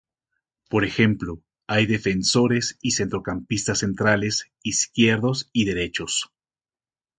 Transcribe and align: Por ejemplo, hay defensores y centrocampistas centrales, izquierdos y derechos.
Por 0.67 0.83
ejemplo, 0.83 1.43
hay 1.67 1.85
defensores 1.85 2.79
y 2.81 2.93
centrocampistas 2.93 3.77
centrales, 3.81 4.51
izquierdos 4.63 5.51
y 5.53 5.65
derechos. 5.65 6.33